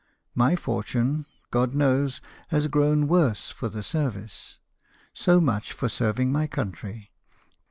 [0.33, 4.57] My fortune, God knows, has grown worse for the service:
[5.13, 7.11] so much for serving my country.